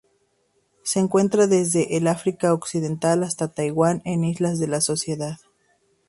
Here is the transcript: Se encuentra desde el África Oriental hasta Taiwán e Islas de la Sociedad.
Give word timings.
Se 0.81 0.99
encuentra 0.99 1.45
desde 1.45 1.95
el 1.95 2.07
África 2.07 2.51
Oriental 2.55 3.21
hasta 3.21 3.49
Taiwán 3.53 4.01
e 4.03 4.15
Islas 4.17 4.57
de 4.57 4.65
la 4.65 4.81
Sociedad. 4.81 5.37